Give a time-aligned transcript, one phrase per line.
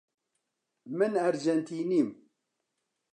[0.97, 2.09] من ئەرجێنتینم.